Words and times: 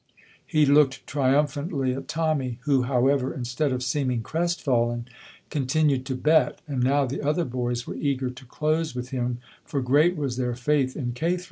He 0.47 0.65
looked 0.65 1.05
triumphantly 1.05 1.93
at 1.93 2.07
Tommy, 2.07 2.57
who, 2.61 2.81
however, 2.89 3.31
instead 3.35 3.71
of 3.71 3.83
seeming 3.83 4.23
crestfallen, 4.23 5.07
continued 5.51 6.07
to 6.07 6.15
bet, 6.15 6.59
and 6.67 6.81
now 6.81 7.05
the 7.05 7.21
other 7.21 7.45
boys 7.45 7.85
were 7.85 7.93
eager 7.93 8.31
to 8.31 8.45
close 8.47 8.95
with 8.95 9.09
him, 9.11 9.37
for 9.63 9.79
great 9.79 10.17
was 10.17 10.37
their 10.37 10.55
faith 10.55 10.97
in 10.97 11.11
Cathro. 11.11 11.37